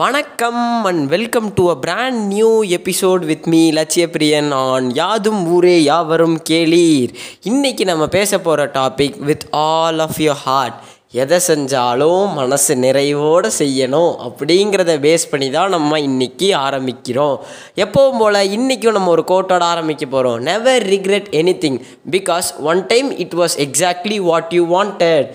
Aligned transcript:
வணக்கம் 0.00 0.84
and 0.84 1.08
welcome 1.08 1.48
to 1.54 1.70
a 1.70 1.76
brand 1.76 2.20
new 2.26 2.64
episode 2.64 3.24
with 3.30 3.46
me 3.46 3.70
Lakshiya 3.70 4.06
Priyan 4.06 4.52
on 4.54 4.90
யாதும் 4.90 5.46
ஊரே 5.46 5.82
யாவரும் 5.82 6.36
கேளீர். 6.50 7.10
இன்னைக்கு 7.42 7.84
நம்ம 7.84 8.06
பேச 8.08 8.38
போகிற 8.38 8.66
topic 8.74 9.18
with 9.18 9.44
all 9.50 9.98
of 9.98 10.16
your 10.18 10.40
heart 10.44 10.78
எதை 11.12 11.38
செஞ்சாலும் 11.46 12.32
மனசு 12.32 12.74
நிறைவோடு 12.74 13.50
செய்யணும் 13.58 14.12
அப்படிங்கிறத 14.28 14.96
பேஸ் 15.06 15.28
பண்ணி 15.30 15.50
தான் 15.50 15.68
நம்ம 15.68 15.98
இன்றைக்கி 15.98 16.50
ஆரம்பிக்கிறோம். 16.66 17.36
எப்பவும் 17.76 18.18
போல் 18.18 18.50
இன்றைக்கும் 18.50 18.92
நம்ம 18.92 19.10
ஒரு 19.10 19.24
கோட்டோட 19.26 19.60
ஆரம்பிக்க 19.74 20.06
போகிறோம் 20.06 20.40
never 20.40 20.86
regret 20.86 21.30
anything 21.66 21.80
because 22.10 22.50
one 22.62 22.86
time 22.86 23.18
it 23.18 23.32
was 23.32 23.58
exactly 23.58 24.20
what 24.20 24.52
you 24.52 24.64
wanted 24.76 25.30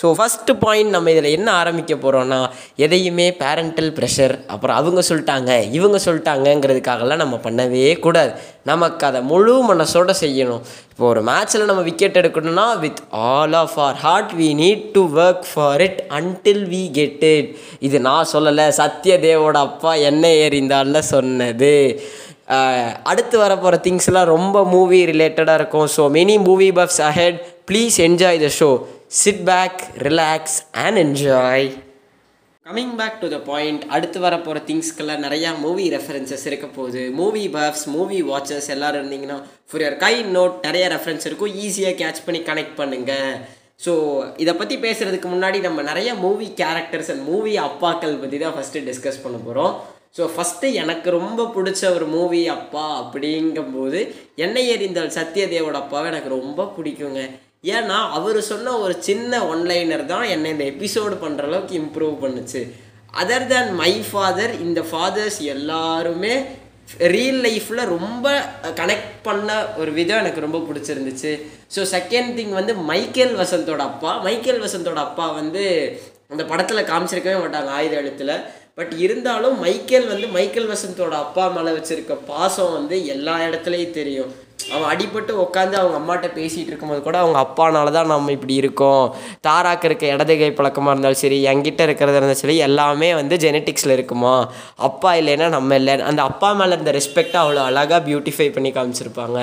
so 0.00 0.06
first 0.16 0.54
point 0.62 0.92
நம்ம 0.94 1.10
இதில் 1.12 1.34
என்ன 1.36 1.48
ஆரம்பிக்க 1.60 1.92
போகிறோன்னா 2.00 2.38
எதையுமே 2.84 3.26
பேரண்டல் 3.42 3.90
ப்ரெஷர் 3.98 4.34
அப்புறம் 4.54 4.76
அவங்க 4.80 5.02
சொல்லிட்டாங்க 5.08 5.50
இவங்க 5.76 5.98
சொல்லிட்டாங்கங்கிறதுக்காகலாம் 6.06 7.22
நம்ம 7.22 7.36
பண்ணவே 7.46 7.86
கூடாது. 8.06 8.32
நமக்கு 8.70 9.06
அதை 9.08 9.20
முழு 9.30 9.54
மனசோட 9.70 10.12
செய்யணும். 10.22 10.62
இப்போ 10.90 11.04
ஒரு 11.12 11.20
மேட்ச்சில் 11.28 11.68
நம்ம 11.70 11.82
விக்கெட் 11.88 12.18
எடுக்கணும்னா 12.20 12.66
with 12.82 13.00
all 13.30 13.56
of 13.62 13.76
our 13.86 13.98
heart 14.04 14.34
we 14.40 14.48
need 14.60 14.84
to 14.96 15.02
work 15.22 15.46
for 15.52 15.82
it 15.86 16.00
until 16.18 16.62
we 16.74 16.82
get 16.98 17.24
it 17.32 17.50
இது 17.88 18.00
நான் 18.08 18.30
சொல்லலை 18.34 18.66
சத்யதேவோட 18.80 19.58
அப்பா 19.68 19.94
என்ன 20.10 20.26
ஏறிந்தால 20.44 21.02
சொன்னது. 21.14 21.74
அடுத்து 23.10 23.36
வரப்போகிற 23.44 23.78
திங்ஸ்லாம் 23.86 24.32
ரொம்ப 24.34 24.56
மூவி 24.74 24.98
ரிலேட்டடாக 25.12 25.58
இருக்கும். 25.60 25.88
So 25.96 26.02
many 26.18 26.36
movie 26.48 26.68
buffs 26.80 27.02
ahead 27.10 27.40
please 27.70 27.96
enjoy 28.08 28.42
the 28.44 28.50
show 28.58 28.70
sit 29.10 29.42
back 29.48 29.80
relax 30.06 30.56
and 30.84 30.98
enjoy 31.02 31.66
coming 32.66 32.94
back 33.00 33.18
to 33.20 33.28
the 33.34 33.38
point 33.50 33.82
அடுத்து 33.94 34.18
வர 34.24 34.34
போகிற 34.46 34.60
திங்ஸ்க்கெல்லாம் 34.68 35.22
நிறையா 35.26 35.50
மூவி 35.64 35.84
ரெஃபரன்சஸ் 35.94 36.46
இருக்க 36.48 36.66
போகுது. 36.78 37.02
மூவி 37.20 37.42
பஃப்ஸ் 37.56 37.84
மூவி 37.96 38.18
வாட்சர்ஸ் 38.30 38.68
எல்லோரும் 38.74 38.98
இருந்தீங்கன்னா 39.00 39.36
ஃபார் 39.68 39.84
யர் 39.84 39.96
கை 40.04 40.14
நோட் 40.36 40.56
நிறைய 40.66 40.86
ரெஃபரன்ஸ் 40.94 41.26
இருக்கும். 41.28 41.54
ஈஸியாக 41.64 41.94
கேட்ச் 42.02 42.24
பண்ணி 42.26 42.40
கனெக்ட் 42.50 42.76
பண்ணுங்கள் 42.80 43.30
ஸோ 43.84 43.92
இதை 44.42 44.54
பற்றி 44.58 44.76
பேசுகிறதுக்கு 44.86 45.30
முன்னாடி 45.36 45.60
நம்ம 45.68 45.82
நிறைய 45.90 46.10
மூவி 46.26 46.48
கேரக்டர்ஸ் 46.62 47.12
அண்ட் 47.14 47.26
மூவி 47.30 47.54
அப்பாக்கள் 47.68 48.20
பற்றி 48.24 48.40
தான் 48.44 48.56
ஃபஸ்ட்டு 48.58 48.86
டிஸ்கஸ் 48.90 49.22
பண்ண 49.24 49.38
போகிறோம் 49.46 49.72
ஸோ 50.18 50.24
ஃபஸ்ட்டு 50.34 50.74
எனக்கு 50.82 51.08
ரொம்ப 51.20 51.40
பிடிச்ச 51.56 51.82
ஒரு 51.96 52.06
மூவி 52.18 52.44
அப்பா 52.58 52.84
அப்படிங்கும்போது 53.00 54.00
என்னை 54.44 54.62
எறிந்தால் 54.76 55.16
சத்யதேவோட 55.18 55.76
அப்பாவை 55.84 56.06
எனக்கு 56.12 56.30
ரொம்ப 56.38 56.70
பிடிக்குங்க. 56.78 57.22
ஏன்னா 57.74 57.98
அவர் 58.16 58.38
சொன்ன 58.50 58.74
ஒரு 58.84 58.94
சின்ன 59.08 59.38
ஒன்லைனர் 59.52 60.04
தான் 60.12 60.26
என்னை 60.34 60.50
இந்த 60.54 60.64
எபிசோடு 60.72 61.16
பண்ணுற 61.22 61.48
அளவுக்கு 61.50 61.74
இம்ப்ரூவ் 61.82 62.14
பண்ணுச்சு. 62.24 62.60
அதர் 63.22 63.46
தேன் 63.52 63.70
மை 63.80 63.92
ஃபாதர் 64.08 64.52
இந்த 64.66 64.80
ஃபாதர்ஸ் 64.90 65.38
எல்லாருமே 65.54 66.34
ரியல் 67.14 67.40
லைஃப்பில் 67.46 67.90
ரொம்ப 67.94 68.26
கனெக்ட் 68.80 69.14
பண்ண 69.28 69.54
ஒரு 69.80 69.90
விதம் 69.98 70.20
எனக்கு 70.22 70.44
ரொம்ப 70.44 70.58
பிடிச்சிருந்துச்சு. 70.66 71.32
ஸோ 71.74 71.80
செகண்ட் 71.94 72.30
திங் 72.36 72.54
வந்து 72.58 72.74
மைக்கேல் 72.90 73.34
வசந்தோட 73.42 73.82
அப்பா. 73.90 74.12
மைக்கேல் 74.26 74.62
வசந்தோட 74.66 75.00
அப்பா 75.08 75.26
வந்து 75.40 75.64
அந்த 76.34 76.42
படத்தில் 76.52 76.88
காமிச்சிருக்கவே 76.92 77.38
மாட்டாங்க 77.42 77.72
ஆயுத 77.78 77.96
எழுத்தில். 78.02 78.34
பட் 78.78 78.94
இருந்தாலும் 79.04 79.54
மைக்கேல் 79.64 80.08
வந்து 80.12 80.26
மைக்கேல் 80.36 80.72
வசந்தோட 80.72 81.14
அப்பா 81.24 81.44
மேலே 81.56 81.70
வச்சுருக்க 81.76 82.14
பாசம் 82.30 82.74
வந்து 82.78 82.96
எல்லா 83.14 83.34
இடத்துலையும் 83.48 83.96
தெரியும். 83.98 84.32
அவன் 84.74 84.88
அடிபட்டு 84.92 85.32
உட்காந்து 85.44 85.76
அவங்க 85.80 85.96
அம்மாட்ட 86.00 86.28
பேசிகிட்டு 86.38 86.70
இருக்கும்போது 86.72 87.00
கூட 87.06 87.16
அவங்க 87.22 87.38
அப்பானால 87.44 87.92
தான் 87.96 88.10
நம்ம 88.12 88.32
இப்படி 88.36 88.54
இருக்கோம். 88.62 89.04
தாராக்கு 89.46 89.86
இருக்க 89.88 90.06
இடதுகை 90.14 90.50
பழக்கமாக 90.58 90.92
இருந்தாலும் 90.94 91.22
சரி 91.22 91.38
என்கிட்ட 91.50 91.82
இருக்கிறதா 91.88 92.18
இருந்தாலும் 92.18 92.42
சரி 92.42 92.56
எல்லாமே 92.68 93.08
வந்து 93.20 93.36
ஜெனட்டிக்ஸில் 93.44 93.94
இருக்குமா? 93.96 94.34
அப்பா 94.88 95.12
இல்லைன்னா 95.20 95.48
நம்ம 95.56 95.78
இல்லை. 95.80 95.94
அந்த 96.10 96.22
அப்பா 96.30 96.50
மேலே 96.60 96.74
இருந்த 96.76 96.94
ரெஸ்பெக்டை 96.98 97.38
அவ்வளோ 97.44 97.62
அழகாக 97.70 98.00
பியூட்டிஃபை 98.08 98.48
பண்ணி 98.56 98.72
காமிச்சிருப்பாங்க. 98.78 99.38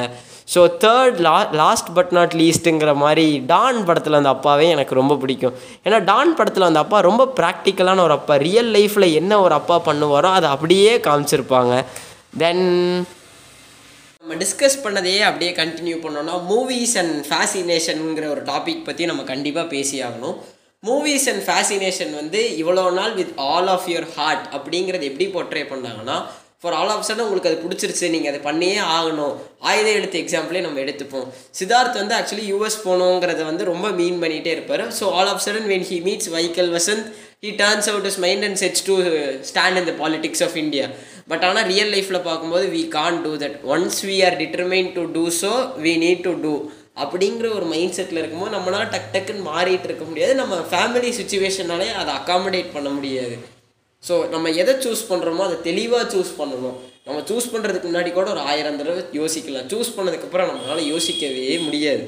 ஸோ 0.53 0.61
தேர்ட் 0.85 1.19
லா 1.27 1.35
லாஸ்ட் 1.61 1.89
பட் 1.97 2.13
நாட் 2.17 2.33
லீஸ்ட்டுங்கிற 2.41 2.93
மாதிரி 3.03 3.27
டான் 3.53 3.81
படத்தில் 3.89 4.19
அந்த 4.19 4.31
அப்பாவே 4.35 4.67
எனக்கு 4.75 4.99
ரொம்ப 5.01 5.15
பிடிக்கும். 5.23 5.57
ஏன்னா 5.85 5.99
டான் 6.11 6.35
படத்தில் 6.39 6.69
அந்த 6.69 6.81
அப்பா 6.85 6.99
ரொம்ப 7.09 7.25
ப்ராக்டிக்கலான 7.39 8.03
ஒரு 8.07 8.15
அப்பா. 8.19 8.35
ரியல் 8.47 8.71
லைஃப்பில் 8.77 9.09
என்ன 9.21 9.41
ஒரு 9.45 9.55
அப்பா 9.61 9.77
பண்ணுவாரோ 9.89 10.31
அதை 10.39 10.49
அப்படியே 10.55 10.93
காமிச்சிருப்பாங்க. 11.09 11.75
தென் 12.43 12.65
நம்ம 14.33 14.45
டிஸ்கஸ் 14.45 14.83
பண்ணதையே 14.83 15.19
அப்படியே 15.27 15.49
கண்டினியூ 15.59 15.97
பண்ணோம்னா 16.03 16.35
மூவிஸ் 16.51 16.93
அண்ட் 17.01 17.17
ஃபேசினேஷனுங்கிற 17.27 18.25
ஒரு 18.33 18.41
டாபிக் 18.47 18.85
பற்றி 18.87 19.03
நம்ம 19.09 19.23
கண்டிப்பாக 19.31 19.65
பேசி 19.73 19.97
ஆகணும் 20.05 20.37
மூவிஸ் 20.83 21.27
அண்ட் 21.31 21.43
ஃபேசினேஷன் 21.47 22.13
வந்து 22.19 22.39
இவ்வளோ 22.61 22.85
நாள் 22.95 23.13
with 23.19 23.33
all 23.49 23.69
of 23.73 23.85
your 23.91 24.07
heart 24.15 24.47
அப்படிங்கிறது 24.57 25.05
எப்படி 25.09 25.27
போர்ட்ரே 25.35 25.63
பண்ணாங்கன்னா 25.73 26.15
ஃபார் 26.63 26.77
ஆல் 26.79 26.93
ஆஃப் 26.95 27.05
சடன் 27.07 27.25
உங்களுக்கு 27.27 27.51
அது 27.51 27.61
பிடிச்சிருச்சு 27.65 28.09
நீங்கள் 28.15 28.31
அதை 28.31 28.41
பண்ணியே 28.49 28.79
ஆகணும். 28.97 29.33
ஆயுதம் 29.69 29.97
எடுத்து 29.99 30.17
எக்ஸாம்பிளே 30.23 30.61
நம்ம 30.65 30.79
எடுத்துப்போம். 30.85 31.27
சித்தார்த் 31.59 32.01
வந்து 32.01 32.15
ஆக்சுவலி 32.19 32.45
யூஎஸ் 32.53 32.79
போகணுங்கிறத 32.85 33.41
வந்து 33.51 33.63
ரொம்ப 33.71 33.87
மீன் 33.99 34.19
பண்ணிகிட்டே 34.23 34.53
இருப்பார். 34.57 34.85
So 34.99 35.11
all 35.19 35.31
of 35.33 35.43
sudden 35.47 35.69
when 35.73 35.87
he 35.91 35.99
meets 36.07 36.31
வைக்கல் 36.37 36.71
Vasanth 36.77 37.07
he 37.45 37.51
turns 37.63 37.89
out 37.93 38.07
his 38.11 38.19
mind 38.25 38.45
and 38.49 38.59
sets 38.63 38.85
to 38.89 38.95
stand 39.51 39.79
in 39.81 39.89
the 39.91 39.95
politics 40.03 40.43
of 40.47 40.57
India 40.63 40.87
but 41.31 41.43
ஆனால் 41.47 41.67
ரியல் 41.71 41.91
லைஃப்பில் 41.95 42.25
பார்க்கும்போது 42.29 42.65
we 42.75 42.81
can 42.95 43.19
do 43.25 43.31
that 43.43 43.57
once 43.73 43.99
we 44.09 44.15
are 44.27 44.37
determined 44.43 44.89
to 44.97 45.03
do 45.17 45.23
so 45.43 45.51
we 45.85 45.93
need 46.05 46.23
to 46.27 46.33
do 46.45 46.53
அப்படிங்கிற 47.03 47.47
ஒரு 47.57 47.65
mind 47.73 47.95
settle 47.97 48.19
இருக்கும்போது 48.21 48.55
நம்மளால் 48.55 48.89
டக் 48.93 49.11
டக்குன்னு 49.13 49.47
மாறிட்டு 49.51 49.87
இருக்க 49.89 50.05
முடியாது. 50.09 50.33
நம்ம 50.41 50.55
ஃபேமிலி 50.71 51.11
சுச்சுவேஷனாலே 51.19 51.87
அதை 52.01 52.11
அக்காமடேட் 52.17 52.73
பண்ண 52.75 52.89
முடியாது. 52.97 53.35
ஸோ 54.07 54.15
நம்ம 54.33 54.49
எதை 54.61 54.73
சூஸ் 54.85 55.03
பண்ணுறோமோ 55.11 55.45
அதை 55.47 55.57
தெளிவாக 55.69 56.05
சூஸ் 56.13 56.33
பண்ணணும். 56.41 56.75
நம்ம 57.07 57.21
சூஸ் 57.29 57.51
பண்ணுறதுக்கு 57.53 57.89
முன்னாடி 57.89 58.11
கூட 58.17 58.27
ஒரு 58.33 58.43
ஆயிரம் 58.51 58.77
தடவை 58.81 59.01
யோசிக்கலாம். 59.19 59.69
சூஸ் 59.71 59.95
பண்ணதுக்கப்புறம் 59.95 60.49
நம்மளால் 60.51 60.91
யோசிக்கவே 60.93 61.55
முடியாது. 61.67 62.03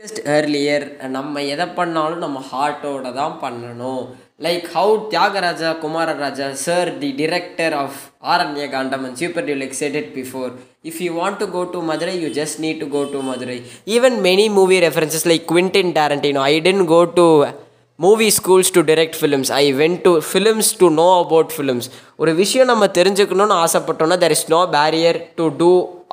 ஜஸ்ட் 0.00 0.20
ஏர்லியர் 0.34 0.84
நம்ம 1.16 1.42
எதை 1.54 1.66
பண்ணாலும் 1.78 2.22
நம்ம 2.24 2.42
ஹார்ட்டோட 2.50 3.08
தான் 3.20 3.34
பண்ணணும். 3.42 4.04
like 4.46 4.66
how 4.72 4.88
Tyagaraja 5.12 5.80
Kumararaja, 5.80 6.56
sir, 6.56 6.96
the 6.98 7.12
director 7.12 7.70
of 7.84 8.10
Aranya 8.22 8.68
Gandaman, 8.74 9.16
Super 9.16 9.42
Deluxe 9.42 9.78
said 9.78 9.94
it 9.94 10.14
before. 10.14 10.52
If 10.82 11.00
you 11.00 11.12
want 11.14 11.38
to 11.40 11.46
go 11.46 11.66
to 11.70 11.78
Madurai, 11.78 12.18
you 12.18 12.32
just 12.32 12.58
need 12.58 12.80
to 12.80 12.86
go 12.86 13.10
to 13.12 13.18
Madurai. 13.18 13.62
Even 13.84 14.22
many 14.22 14.48
movie 14.48 14.80
references 14.80 15.26
like 15.26 15.46
Quentin 15.46 15.92
Tarantino. 15.92 16.40
I 16.40 16.58
didn't 16.58 16.86
go 16.86 17.04
to 17.04 17.52
movie 17.98 18.30
schools 18.30 18.70
to 18.70 18.82
direct 18.82 19.14
films. 19.14 19.50
I 19.50 19.72
went 19.72 20.04
to 20.04 20.22
films 20.22 20.72
to 20.80 20.88
know 20.88 21.20
about 21.20 21.52
films. 21.52 21.90
ஒரு 22.22 22.34
விஷயம் 22.42 22.70
நம்ம 22.72 22.86
தெரிஞ்சுக்கணும்னு 22.98 23.56
ஆசைப்பட்டோம்னா 23.64 24.18
there 24.24 24.36
is 24.36 24.50
no 24.56 24.60
barrier 24.76 25.18
to 25.38 25.44
do 25.62 25.72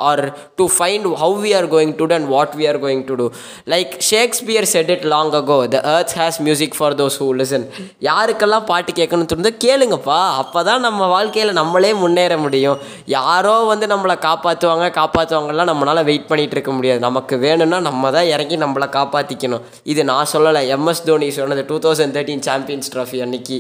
or 0.10 0.22
to 0.60 0.66
find 0.74 1.06
how 1.22 1.38
we 1.44 1.52
are 1.58 1.68
going 1.72 1.94
to 2.00 2.06
and 2.18 2.28
what 2.34 2.54
we 2.60 2.66
are 2.72 2.80
going 2.84 3.02
to 3.08 3.14
do 3.22 3.26
like 3.74 3.94
Shakespeare 4.10 4.68
said 4.74 4.92
it 4.96 5.06
long 5.14 5.32
ago 5.40 5.58
the 5.76 5.80
earth 5.94 6.12
has 6.20 6.38
music 6.48 6.76
for 6.78 6.96
those 7.00 7.18
who 7.22 7.28
listen 7.40 7.66
யாருக்கெல்லாம் 8.08 8.66
பாட்டு 8.72 8.92
கேட்கணும்னு 9.00 9.30
தோணுதோ 9.32 9.52
கேளுங்கப்பா. 9.66 10.20
அப்போ 10.42 10.62
தான் 10.70 10.86
நம்ம 10.88 11.08
வாழ்க்கையில் 11.16 11.58
நம்மளே 11.60 11.92
முன்னேற 12.04 12.38
முடியும். 12.46 12.78
யாரோ 13.18 13.56
வந்து 13.72 13.88
நம்மளை 13.94 14.18
காப்பாற்றுவாங்க 14.28 14.88
காப்பாற்றுவாங்கலாம் 15.00 15.72
நம்மளால் 15.72 16.08
வெயிட் 16.12 16.30
பண்ணிகிட்டு 16.30 16.58
இருக்க 16.58 16.74
முடியாது. 16.78 17.02
நமக்கு 17.08 17.38
வேணும்னா 17.46 17.80
நம்ம 17.90 18.12
தான் 18.18 18.30
இறங்கி 18.36 18.58
நம்மளை 18.66 18.90
காப்பாற்றிக்கணும் 19.00 19.66
இது 19.94 20.04
நான் 20.12 20.32
சொல்லலை. 20.36 20.64
எம்எஸ் 20.78 21.06
தோனி 21.10 21.30
சொன்னது 21.40 21.66
two 21.72 21.80
thousand 21.88 22.16
thirteen 22.20 22.46
champions 22.50 22.92
trophy 22.96 23.20
அன்னைக்கு. 23.28 23.60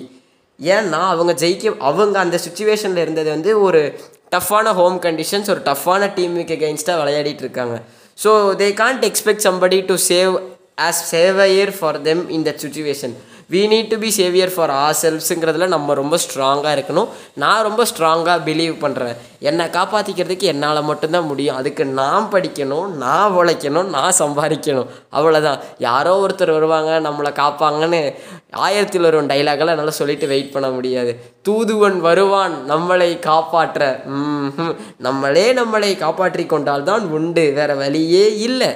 ஏன்னா 0.60 1.00
அவங்க 1.14 1.34
ஜெயிக்க 1.42 1.74
அவங்க 1.90 2.20
அந்த 2.20 2.38
சுச்சுவேஷனில் 2.46 3.04
இருந்தது 3.06 3.30
வந்து 3.30 3.52
ஒரு 3.62 3.82
டஃப்பான 4.36 4.74
ஹோம் 4.80 4.98
கண்டிஷன்ஸ் 5.02 5.50
ஒரு 5.54 5.62
டஃப்பான 5.70 6.10
டீமுக்கு 6.16 6.56
எகெயின்ஸ்டாக 6.58 7.00
விளையாடிட்டு 7.02 7.44
இருக்காங்க. 7.46 7.76
So 8.24 8.32
they 8.62 8.68
can't 8.84 9.04
expect 9.10 9.46
somebody 9.48 9.80
to 9.86 9.96
save 10.08 10.34
us 10.88 11.02
save 11.12 11.38
our 11.48 11.72
for 11.80 12.02
them 12.02 12.24
in 12.30 12.46
that 12.48 12.62
situation 12.66 13.14
we 13.54 13.60
need 13.72 13.92
to 13.92 13.98
be 14.02 14.10
saviour 14.18 14.52
for 14.54 14.72
our 14.84 14.98
செல்ஃப்ஸுங்கிறதுல 15.02 15.68
நம்ம 15.74 15.94
ரொம்ப 16.00 16.16
ஸ்ட்ராங்காக 16.24 16.74
இருக்கணும். 16.78 17.12
நான் 17.42 17.64
ரொம்ப 17.68 17.82
ஸ்ட்ராங்காக 17.92 18.44
பிலீவ் 18.48 18.74
பண்ணுறேன் 18.82 19.14
என்னை 19.50 19.66
காப்பாற்றிக்கிறதுக்கு 19.76 20.46
என்னால் 20.54 20.80
மட்டும்தான் 20.90 21.30
முடியும். 21.30 21.60
அதுக்கு 21.60 21.84
நான் 22.00 22.28
படிக்கணும் 22.34 22.88
நான் 23.04 23.36
உழைக்கணும் 23.38 23.88
நான் 23.96 24.18
சம்பாதிக்கணும். 24.20 24.90
அவ்வளோதான் 25.18 25.62
யாரோ 25.88 26.16
ஒருத்தர் 26.26 26.52
வருவாங்க 26.58 27.00
நம்மளை 27.08 27.32
காப்பாங்கன்னு 27.42 28.02
ஆயிரத்தில் 28.66 29.08
ஒருவன் 29.12 29.32
டைலாகெல்லாம் 29.32 29.76
என்னால் 29.78 30.00
சொல்லிட்டு 30.02 30.32
வெயிட் 30.34 30.54
பண்ண 30.58 30.68
முடியாது. 30.76 31.14
தூதுவன் 31.50 31.98
வருவான் 32.10 32.56
நம்மளை 32.74 33.10
காப்பாற்ற. 33.30 33.90
நம்மளே 35.08 35.48
நம்மளை 35.62 35.94
காப்பாற்றி 36.04 36.46
கொண்டால் 36.46 36.88
தான் 36.92 37.06
உண்டு. 37.20 37.48
வேறு 37.62 37.78
வழியே 37.84 38.28
இல்லை. 38.50 38.72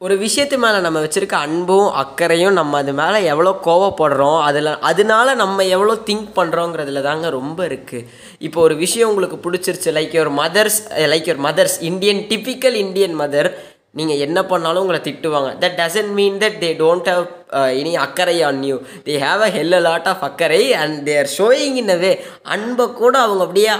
ஒரு 0.00 0.14
விஷயத்து 0.18 0.56
மேலே 0.58 0.80
நம்ம 0.80 0.98
வச்சுருக்க 1.00 1.36
அன்பும் 1.36 1.88
அக்கறையும் 1.92 2.52
நம்ம 2.52 2.78
அது 2.78 2.92
மேலே 2.92 3.18
எவ்வளோ 3.24 3.52
கோவப்படுறோம் 3.64 4.36
அதில் 4.42 4.70
அதனால 4.80 5.34
நம்ம 5.34 5.64
எவ்வளோ 5.68 5.94
திங்க் 6.06 6.28
பண்ணுறோங்கிறதுல 6.36 7.02
தாங்க 7.02 7.30
ரொம்ப 7.30 7.66
இருக்குது 7.66 8.04
இப்போ 8.38 8.60
ஒரு 8.60 8.76
விஷயம் 8.76 9.10
உங்களுக்கு 9.10 9.38
பிடிச்சிருச்சு 9.38 9.92
like 9.92 10.14
your 10.14 10.32
mothers 10.34 10.78
like 11.08 11.26
your 11.26 11.42
mothers 11.48 11.76
Indian 11.82 12.22
typical 12.30 12.76
Indian 12.76 13.18
mother 13.20 13.50
நீங்கள் 13.92 14.18
என்ன 14.18 14.38
பண்ணாலும் 14.44 14.82
உங்களை 14.82 15.00
திட்டுவாங்க. 15.00 15.50
That 15.60 15.78
doesn't 15.80 16.12
mean 16.12 16.40
that 16.40 16.58
they 16.60 16.70
don't 16.78 17.08
have 17.08 17.26
any 17.74 17.94
அக்கறை 17.98 18.38
on 18.42 18.64
you 18.64 18.76
they 19.04 19.16
have 19.20 19.42
a 19.42 19.50
hell 19.50 19.76
a 19.76 19.80
lot 19.80 20.08
of 20.08 20.22
அக்கறை 20.22 20.64
and 20.82 20.98
they 21.08 21.16
are 21.18 21.30
showing 21.38 21.78
in 21.82 21.90
a 21.90 21.98
way 21.98 22.12
அன்பை 22.48 22.86
கூட 22.94 23.14
அவங்க 23.18 23.44
அப்படியே 23.44 23.72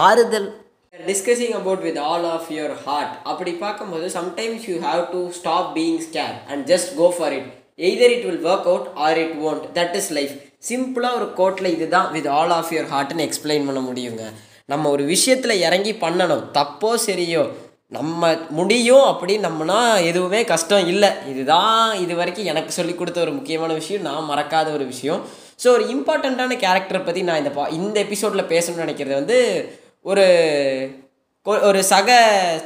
ஆறுதல் 0.00 0.48
discussing 1.10 1.54
about 1.60 1.82
with 1.88 2.00
all 2.10 2.26
of 2.36 2.48
your 2.56 2.76
heart 2.86 3.14
அப்படி 3.32 3.52
பார்க்கும்போது 3.64 4.08
sometimes 4.18 4.64
you 4.70 4.76
have 4.88 5.02
to 5.14 5.20
stop 5.40 5.68
being 5.76 6.00
scare 6.08 6.34
and 6.52 6.64
just 6.72 6.90
go 7.02 7.08
for 7.18 7.36
it 7.38 7.50
either 7.88 8.14
it 8.16 8.26
will 8.30 8.44
work 8.52 8.68
out 8.72 8.88
or 9.06 9.20
it 9.24 9.36
won't 9.48 9.66
that 9.78 9.96
is 10.00 10.10
life 10.18 10.34
சிம்பிளாக 10.70 11.18
ஒரு 11.20 11.28
கோட்டில் 11.40 11.72
இதுதான் 11.76 12.08
வித் 12.16 12.28
ஆல் 12.38 12.54
ஆஃப் 12.58 12.72
யுவர் 12.74 12.90
ஹார்ட்னு 12.94 13.26
explain 13.28 13.66
பண்ண 13.68 13.80
முடியுங்க. 13.90 14.24
நம்ம 14.72 14.90
ஒரு 14.94 15.04
விஷயத்தில் 15.14 15.62
இறங்கி 15.66 15.92
பண்ணணும். 16.04 16.44
தப்போ 16.58 16.90
சரியோ 17.06 17.42
நம்ம 17.96 18.28
முடியும் 18.58 19.06
அப்படின்னு 19.10 19.46
நம்மனா 19.46 19.78
எதுவுமே 20.10 20.40
கஷ்டம் 20.52 20.86
இல்லை. 20.92 21.10
இதுதான் 21.32 21.82
இது 22.04 22.14
வரைக்கும் 22.20 22.48
எனக்கு 22.52 22.72
சொல்லி 22.76 22.94
கொடுத்த 22.94 23.18
ஒரு 23.24 23.32
முக்கியமான 23.38 23.72
விஷயம். 23.80 24.06
நான் 24.08 24.28
மறக்காத 24.30 24.68
ஒரு 24.76 24.84
விஷயம். 24.92 25.20
ஸோ 25.62 25.66
ஒரு 25.76 25.84
இம்பார்ட்டண்ட்டான 25.94 26.56
கேரக்டரை 26.64 27.00
பற்றி 27.04 27.22
நான் 27.28 27.40
இந்த 27.42 27.52
பா 27.56 27.64
இந்த 27.78 27.96
எபிசோடில் 28.06 28.50
பேசணும்னு 28.54 28.84
நினைக்கிறது 28.84 29.14
வந்து 29.20 29.38
ஒரு 30.04 30.24
கொ- 31.46 31.62
ஒரு 31.62 31.84
சக 31.84 32.08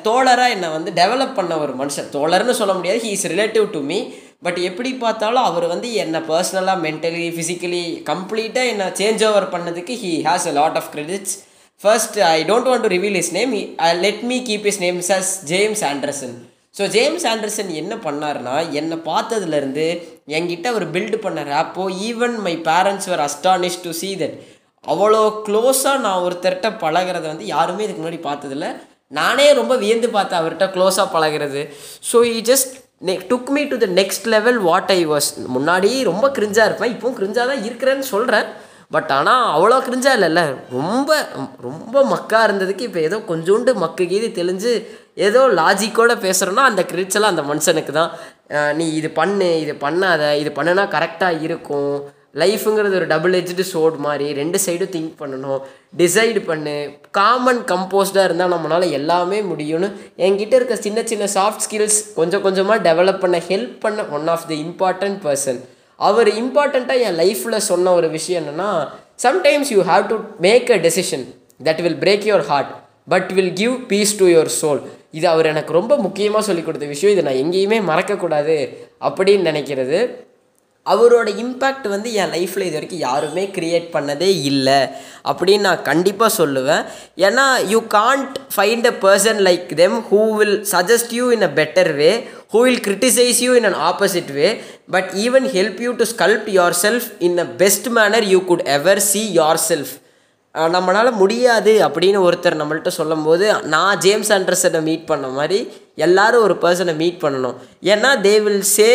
தோழராக 0.04 0.50
என்னை 0.50 0.68
வந்து 0.68 0.90
டெவலப் 0.92 1.34
பண்ண 1.34 1.58
ஒரு 1.58 1.72
மனுஷன். 1.76 2.08
தோழர்னு 2.12 2.50
சொல்ல 2.52 2.72
முடியாது. 2.72 2.98
He 2.98 3.10
is 3.10 3.26
relative 3.26 3.70
to 3.70 3.80
me 3.80 3.98
but 4.42 4.58
எப்படி 4.60 4.94
பார்த்தாலும் 4.94 5.42
அவர் 5.42 5.66
வந்து 5.66 5.94
என்னை 5.94 6.20
பர்சனலாக 6.20 6.82
மென்டலி 6.82 7.24
ஃபிசிக்கலி 7.30 7.82
கம்ப்ளீட்டாக 8.10 8.68
என்னை 8.68 8.86
சேஞ்ச் 8.92 9.28
ஓவர் 9.28 9.48
பண்ணதுக்கு 9.48 9.94
he 10.02 10.12
has 10.24 10.46
a 10.46 10.52
lot 10.52 10.76
of 10.76 10.90
credits 10.94 11.34
first 11.80 12.18
I 12.28 12.44
don't 12.44 12.68
want 12.68 12.80
to 12.80 12.88
reveal 12.88 13.14
his 13.14 13.32
name 13.32 13.54
let 14.00 14.22
me 14.22 14.42
keep 14.42 14.66
his 14.66 14.80
names 14.80 15.10
as 15.12 15.44
James 15.44 15.84
Anderson 15.84 16.36
so 16.78 16.86
James 16.88 17.26
Anderson 17.26 17.70
என்ன 17.72 17.94
பண்ணாருன்னா 17.96 18.70
என்னை 18.70 18.96
பார்த்ததுலேருந்து 19.04 19.86
என்கிட்ட 20.28 20.66
அவர் 20.66 20.90
பில்டு 20.90 21.16
பண்ண 21.16 21.42
rapport 21.44 21.84
even 22.02 22.38
my 22.38 22.56
parents 22.64 23.08
were 23.08 23.20
astonish 23.20 23.82
to 23.82 23.92
see 23.92 24.16
that 24.16 24.36
அவ்வளோ 24.84 25.22
க்ளோஸாக 25.46 26.02
நான் 26.06 26.24
ஒருத்தர்கிட்ட 26.26 26.68
பழகிறத 26.84 27.24
வந்து 27.32 27.46
யாருமே 27.54 27.84
இதுக்கு 27.86 28.02
முன்னாடி 28.02 28.20
பார்த்ததில்ல. 28.28 28.68
நானே 29.18 29.46
ரொம்ப 29.58 29.74
வியந்து 29.82 30.08
பார்த்தேன் 30.16 30.40
அவர்கிட்ட 30.40 30.66
க்ளோஸாக 30.76 31.08
பழகிறது. 31.14 31.60
ஸோ 32.10 32.16
இ 32.36 32.38
ஜஸ்ட் 32.50 32.72
நெ 33.08 33.12
took 33.30 33.50
me 33.56 33.62
to 33.72 33.76
the 33.84 33.86
next 33.98 34.26
level 34.34 34.58
what 34.68 34.90
I 34.98 35.00
was 35.12 35.28
முன்னாடி 35.56 35.90
ரொம்ப 36.10 36.26
கிரிஞ்சாக 36.38 36.68
இருப்பேன் 36.68 36.92
இப்போவும் 36.94 37.18
கிரிஞ்சாக 37.20 37.46
தான் 37.52 37.64
இருக்கிறேன்னு 37.68 38.06
சொல்கிறேன் 38.14 38.48
பட் 38.94 39.10
ஆனால் 39.16 39.46
அவ்வளோ 39.54 39.78
கிரிஞ்சா 39.86 40.12
இல்லைல்ல. 40.16 40.42
ரொம்ப 40.76 41.10
ரொம்ப 41.66 41.96
மக்காக 42.12 42.46
இருந்ததுக்கு 42.48 42.86
இப்போ 42.88 43.00
ஏதோ 43.08 43.16
கொஞ்சோண்டு 43.30 43.70
மக்கு 43.82 44.04
கீது 44.12 44.28
தெளிஞ்சு 44.38 44.72
ஏதோ 45.26 45.40
லாஜிக்கோட 45.60 46.12
பேசுகிறோன்னா 46.26 46.64
அந்த 46.70 46.82
கிரிச்செல்லாம் 46.92 47.34
அந்த 47.34 47.44
மனுஷனுக்கு 47.50 47.94
தான். 48.00 48.12
நீ 48.78 48.86
இது 49.00 49.08
பண்ணு 49.20 49.48
இது 49.64 49.74
பண்ணாத 49.84 50.22
இது 50.42 50.52
பண்ணுனா 50.58 50.86
கரெக்டாக 50.96 51.42
இருக்கும். 51.46 51.96
லைஃபுங்கிறது 52.42 52.96
ஒரு 52.98 53.06
டபுள் 53.12 53.34
எஜ்டு 53.40 53.64
சோட் 53.72 53.96
மாதிரி 54.06 54.26
ரெண்டு 54.40 54.58
சைடும் 54.64 54.90
திங்க் 54.94 55.14
பண்ணணும். 55.20 55.60
டிசைடு 56.00 56.40
பண்ணு. 56.48 56.74
காமன் 57.18 57.60
கம்போஸ்டாக 57.70 58.26
இருந்தால் 58.28 58.54
நம்மளால் 58.54 58.90
எல்லாமே 58.98 59.38
முடியும்னு 59.50 59.88
என்கிட்ட 60.26 60.58
இருக்க 60.58 60.76
சின்ன 60.86 61.02
சின்ன 61.10 61.24
சாஃப்ட் 61.34 61.64
ஸ்கில்ஸ் 61.66 61.98
கொஞ்சம் 62.18 62.44
கொஞ்சமாக 62.46 62.78
டெவலப் 62.88 63.20
பண்ண 63.24 63.40
ஹெல்ப் 63.48 63.74
பண்ண 63.80 64.04
one 64.18 64.28
of 64.34 64.46
the 64.50 64.58
important 64.66 65.18
person 65.26 65.60
அவர் 65.96 66.28
இம்பார்ட்டண்ட்டாக 66.42 67.06
என் 67.06 67.18
லைஃப்பில் 67.22 67.66
சொன்ன 67.70 67.94
ஒரு 67.94 68.10
விஷயம் 68.16 68.44
என்னென்னா 68.44 68.70
sometimes 69.22 69.72
you 69.76 69.80
have 69.90 70.06
to 70.06 70.18
make 70.46 70.70
a 70.70 70.78
decision 70.86 71.24
that 71.64 71.82
will 71.86 72.00
break 72.04 72.26
your 72.30 72.46
heart 72.50 72.72
but 73.08 73.32
will 73.32 73.52
give 73.52 73.74
peace 73.86 74.16
to 74.18 74.26
your 74.26 74.50
soul 74.60 74.80
இது 75.10 75.26
அவர் 75.28 75.46
எனக்கு 75.46 75.72
ரொம்ப 75.72 75.96
முக்கியமாக 75.96 76.44
சொல்லி 76.44 76.62
கொடுத்த 76.62 76.86
விஷயம். 76.86 77.12
இதை 77.16 77.24
நான் 77.28 77.42
எங்கேயுமே 77.42 77.78
மறக்கக்கூடாது 77.90 78.56
அப்படின்னு 79.00 79.46
நினைக்கிறது. 79.50 79.98
அவரோட 80.94 81.28
இம்பேக்ட் 81.42 81.86
வந்து 81.94 82.08
என் 82.22 82.32
லைஃப்பில் 82.36 82.66
இது 82.68 82.76
வரைக்கும் 82.78 83.04
யாருமே 83.08 83.44
க்ரியேட் 83.56 83.86
பண்ணதே 83.96 84.30
இல்லை. 84.50 84.80
அப்படின்னு 85.30 85.66
நான் 85.68 85.86
கண்டிப்பாக 85.90 86.32
சொல்லுவேன். 86.40 86.82
ஏன்னா 87.26 87.46
you 87.72 87.80
can't 87.98 88.34
find 88.56 88.88
a 88.92 88.94
person 89.04 89.40
like 89.48 89.68
them 89.82 89.96
who 90.10 90.22
will 90.38 90.56
suggest 90.74 91.14
you 91.18 91.26
in 91.36 91.46
a 91.48 91.52
better 91.60 91.92
way 92.00 92.10
who 92.54 92.60
will 92.66 92.82
criticise 92.88 93.40
you 93.46 93.54
in 93.60 93.68
an 93.70 93.78
opposite 93.90 94.32
way 94.38 94.48
but 94.96 95.10
even 95.26 95.48
help 95.56 95.80
you 95.86 95.92
to 96.02 96.06
sculpt 96.14 96.50
your 96.58 96.76
self 96.84 97.08
in 97.28 97.38
a 97.46 97.48
best 97.62 97.88
manner 97.98 98.26
you 98.34 98.40
could 98.50 98.66
ever 98.78 99.02
see 99.12 99.22
your 99.40 99.60
self 99.70 99.94
நம்மளால் 100.54 101.18
முடியாது 101.20 101.72
அப்படின்னு 101.86 102.18
ஒருத்தர் 102.26 102.60
நம்மள்ட்ட 102.60 102.90
சொல்லும்போது 102.98 103.46
நான் 103.74 103.98
James 104.04 104.30
ஆண்டர்சனை 104.36 104.80
meet 104.88 105.08
பண்ண 105.10 105.26
மாதிரி 105.38 105.58
எல்லாரும் 106.06 106.44
ஒரு 106.46 106.54
பர்சனை 106.62 106.94
மீட் 107.02 107.22
பண்ணணும். 107.24 107.56
ஏன்னா 107.92 108.10
தே 108.26 108.34
வில் 108.44 108.64
சே 108.76 108.88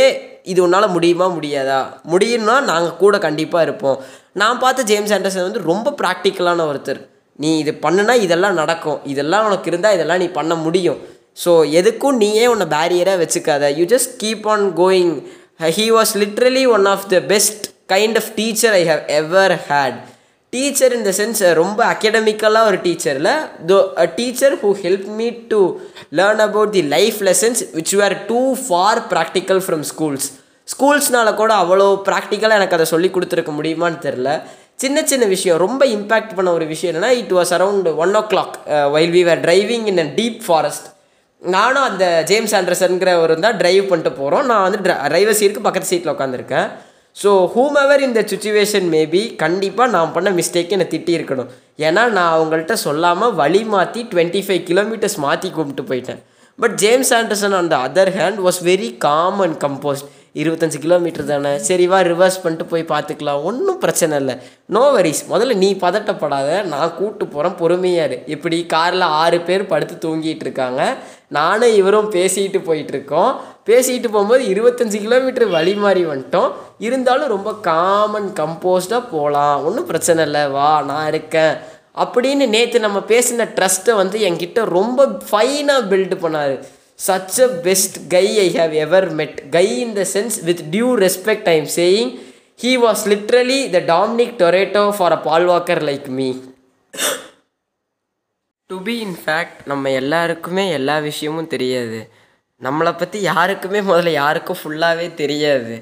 இது 0.51 0.59
உன்னால் 0.65 0.93
முடியுமா 0.95 1.27
முடியாதா? 1.37 1.79
முடியும்னா 2.13 2.55
நாங்கள் 2.69 2.99
கூட 3.03 3.17
கண்டிப்பாக 3.25 3.65
இருப்போம். 3.67 3.97
நான் 4.41 4.61
பார்த்த 4.63 4.87
ஜேம்ஸ் 4.91 5.13
ஆண்டர்சன் 5.17 5.47
வந்து 5.47 5.61
ரொம்ப 5.71 5.93
ப்ராக்டிக்கலான 6.01 6.65
ஒருத்தர். 6.71 7.01
நீ 7.39 7.51
இது 7.63 7.71
பண்ணுனா 7.85 8.15
இதெல்லாம் 8.25 8.59
நடக்கும். 8.61 8.99
இதெல்லாம் 9.13 9.45
உனக்கு 9.49 9.69
இருந்தால் 9.71 9.95
இதெல்லாம் 9.97 10.21
நீ 10.23 10.27
பண்ண 10.39 10.55
முடியும். 10.65 10.99
ஸோ 11.43 11.51
எதுக்கும் 11.79 12.19
நீயே 12.23 12.47
உன்னை 12.53 12.67
பேரியராக 12.75 13.21
வச்சுக்காத. 13.23 13.69
You 13.79 13.85
just 13.93 14.11
keep 14.23 14.47
on 14.55 14.65
going 14.81 15.13
he 15.77 15.85
was 15.97 16.13
literally 16.23 16.65
one 16.77 16.87
of 16.93 17.05
the 17.13 17.19
best 17.33 17.63
kind 17.93 18.19
of 18.21 18.31
teacher 18.39 18.75
I 18.81 18.83
have 18.91 19.03
ever 19.21 19.55
had 19.69 19.99
teacher 20.53 20.93
in 20.95 21.05
the 21.05 21.11
sense 21.17 21.41
ரொம்ப 21.55 21.79
அகடமிக்கலாக 21.85 22.69
ஒரு 22.69 22.77
டீச்சரில் 22.83 23.31
though 23.69 23.77
a 23.97 24.05
teacher 24.17 24.55
who 24.61 24.69
help 24.83 25.07
me 25.17 25.27
to 25.47 25.59
learn 26.19 26.41
about 26.45 26.73
the 26.73 26.83
life 26.89 27.19
lessons 27.29 27.61
which 27.73 27.93
were 28.01 28.15
too 28.27 28.41
far 28.63 29.01
practical 29.13 29.61
from 29.65 29.85
schools 29.91 30.27
ஸ்கூல்ஸ்னால 30.67 31.29
கூட 31.35 31.53
அவ்வளோ 31.55 31.87
ப்ராக்டிக்கலாக 32.05 32.59
எனக்கு 32.59 32.77
அதை 32.77 32.87
சொல்லி 32.87 33.09
கொடுத்துருக்க 33.09 33.53
முடியுமான்னு 33.53 33.99
தெரில 33.99 34.29
சின்ன 34.79 35.01
சின்ன 35.03 35.25
விஷயம் 35.27 35.57
ரொம்ப 35.57 35.83
இம்பேக்ட் 35.95 36.35
பண்ண 36.35 36.49
ஒரு 36.51 36.65
விஷயம் 36.67 36.91
என்னென்னா 36.91 37.11
it 37.19 37.33
was 37.33 37.51
around 37.57 37.89
one 37.97 38.15
o'clock 38.31 38.55
while 38.91 39.13
we 39.17 39.21
were 39.23 39.43
driving 39.43 39.85
in 39.91 40.01
a 40.03 40.07
deep 40.15 40.39
forest 40.45 40.87
நானும் 41.41 41.85
அந்த 41.85 42.05
ஜேம்ஸ் 42.29 42.55
ஆண்டர்சன்கிற 42.55 43.11
ஒரு 43.21 43.33
தான் 43.39 43.57
டிரைவ் 43.57 43.83
பண்ணிட்டு 43.87 44.11
போகிறோம் 44.13 44.45
நான் 44.45 44.65
வந்து 44.65 44.79
டிரைவர் 45.05 45.39
சீட்டுக்கு 45.39 45.67
பக்கத்து 45.67 45.91
சீட்டில் 45.91 46.13
உட்காந்துருக்கேன் 46.15 46.67
ஸோ 47.15 47.31
ஹூம் 47.53 47.75
எவர் 47.81 48.03
இந்த 48.05 48.21
சுச்சுவேஷன் 48.29 48.87
மேபி 48.93 49.21
கண்டிப்பாக 49.41 49.93
நான் 49.95 50.13
பண்ண 50.15 50.29
மிஸ்டேக்கை 50.37 50.73
என்னை 50.77 50.87
திட்டி 50.93 51.11
இருக்கணும் 51.17 51.51
ஏன்னா 51.87 52.03
நான் 52.17 52.33
அவங்கள்ட்ட 52.35 52.75
சொல்லாமல் 52.85 53.35
வழி 53.41 53.61
மாற்றி 53.73 54.01
டுவெண்ட்டி 54.13 54.41
ஃபைவ் 54.45 54.63
கிலோமீட்டர்ஸ் 54.69 55.17
மாற்றி 55.25 55.49
கும்பிட்டு 55.57 55.83
போயிட்டேன். 55.91 56.19
But 56.59 56.75
James 56.83 57.13
Anderson 57.19 57.55
on 57.59 57.71
the 57.73 57.77
other 57.87 58.11
hand 58.17 58.41
was 58.47 58.59
very 58.71 58.89
calm 59.05 59.39
and 59.45 59.57
composed 59.65 60.09
இருபத்தஞ்சி 60.41 60.77
கிலோமீட்டர் 60.83 61.29
தானே? 61.31 61.53
சரிவா 61.67 61.97
ரிவர்ஸ் 62.11 62.41
பண்ணிட்டு 62.43 62.65
போய் 62.71 62.91
பார்த்துக்கலாம். 62.91 63.41
ஒன்றும் 63.49 63.81
பிரச்சனை 63.83 64.13
இல்லை. 64.21 64.35
நோ 64.75 64.83
வரிஸ் 64.95 65.23
முதல்ல 65.33 65.57
நீ 65.63 65.69
பதட்டப்படாத. 65.83 66.49
நான் 66.73 66.95
கூப்பிட்டு 66.99 67.25
போகிறேன் 67.33 67.57
பொறுமையாக 67.61 68.07
இரு. 68.09 68.17
இப்படி 68.35 68.59
காரில் 68.73 69.05
ஆறு 69.23 69.39
பேர் 69.49 69.71
படுத்து 69.73 69.95
தூங்கிட்டு 70.05 70.45
இருக்காங்க. 70.47 70.81
நானும் 71.37 71.75
இவரும் 71.81 72.09
பேசிட்டு 72.15 72.61
போயிட்டுருக்கோம் 72.69 73.31
பேசிகிட்டு 73.65 74.09
போகும்போது 74.11 74.43
இருபத்தஞ்சி 74.53 74.99
கிலோமீட்டர் 75.05 75.47
வழி 75.47 75.73
மாறி 75.75 76.05
வந்துட்டோம். 76.05 76.51
இருந்தாலும் 76.87 77.33
ரொம்ப 77.35 77.55
காமன் 77.69 78.29
கம்போஸ்டாக 78.39 79.09
போகலாம் 79.11 79.65
ஒன்றும் 79.65 79.85
பிரச்சனை 79.85 80.25
இல்லை. 80.25 80.47
வா 80.47 80.81
நான் 80.81 81.07
இருக்கேன். 81.07 81.53
அப்படின்னு 82.03 82.47
நேற்று 82.55 82.79
நம்ம 82.79 82.99
பேசின 82.99 83.47
ட்ரஸ்ட்டை 83.57 83.95
வந்து 83.95 84.19
என்கிட்ட 84.29 84.63
ரொம்ப 84.77 85.05
ஃபைனாக 85.31 85.89
பில்டு 85.91 86.17
பண்ணார். 86.23 86.55
Such 87.07 87.37
a 87.41 87.47
best 87.67 87.97
guy 88.07 88.25
I 88.39 88.47
have 88.55 88.73
ever 88.85 89.07
met 89.19 89.49
guy 89.49 89.79
in 89.79 89.93
the 89.93 90.05
sense 90.13 90.35
with 90.43 90.61
due 90.71 90.89
respect 91.05 91.49
I 91.53 91.55
am 91.61 91.71
saying 91.75 92.11
he 92.63 92.71
was 92.85 93.03
literally 93.11 93.59
the 93.75 93.79
Dominic 93.93 94.35
Toretto 94.41 94.83
for 94.97 95.11
a 95.11 95.19
Paul Walker 95.29 95.81
like 95.89 96.07
me 96.17 96.27
to 98.69 98.81
be 98.81 98.95
in 98.97 99.17
fact 99.25 99.59
நம்ம 99.65 99.91
எல்லாருக்குமே 99.91 100.65
எல்லா 100.71 100.97
விஷயமும் 100.99 101.47
தெரியாது. 101.47 102.21
நம்மளை 102.65 102.91
பற்றி 102.97 103.19
யாருக்குமே 103.31 103.79
முதல்ல 103.89 104.11
யாருக்கும் 104.21 104.59
ஃபுல்லாகவே 104.61 105.07
தெரியாது. 105.21 105.73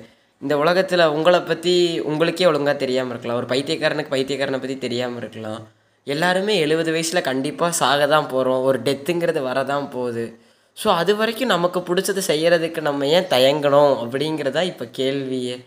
இந்த 0.41 0.53
உலகத்தில் 0.61 1.11
உங்களை 1.15 1.39
பற்றி 1.49 1.73
உங்களுக்கே 2.09 2.45
ஒழுங்காக 2.51 2.75
தெரியாமல் 2.83 3.13
இருக்கலாம். 3.13 3.39
ஒரு 3.41 3.49
பைத்தியக்காரனுக்கு 3.51 4.13
பைத்தியக்காரனை 4.13 4.59
பற்றி 4.61 4.77
தெரியாமல் 4.85 5.21
இருக்கலாம். 5.23 5.61
எல்லாருமே 6.07 6.53
எழுபது 6.65 6.91
வயசில் 6.95 7.27
கண்டிப்பாக 7.27 7.77
சாக 7.81 8.07
தான் 8.13 8.29
போகிறோம் 8.31 8.63
ஒரு 8.69 8.77
டெத்துங்கிறது 8.87 9.41
வரதான் 9.49 9.85
போகுது. 9.95 10.23
ஸோ 10.77 10.87
அது 11.01 11.13
வரைக்கும் 11.19 11.53
நமக்கு 11.55 11.79
பிடிச்சது 11.89 12.21
செய்கிறதுக்கு 12.29 12.81
நம்ம 12.87 13.07
ஏன் 13.17 13.29
தயங்கணும் 13.35 13.93
அப்படிங்கிறதா 14.03 14.63
இப்போ 14.71 14.85
கேள்வியே. 14.99 15.57